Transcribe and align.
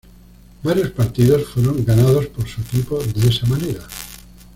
Varios 0.63 0.89
partidos 0.89 1.45
fueron 1.47 1.85
ganados 1.85 2.25
por 2.25 2.47
su 2.47 2.61
equipo 2.61 2.97
de 3.03 3.29
esa 3.29 3.45
manera. 3.45 3.87